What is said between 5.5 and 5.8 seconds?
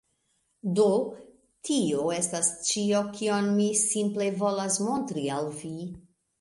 vi.